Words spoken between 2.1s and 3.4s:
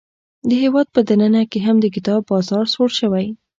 بازار سوړ شوی.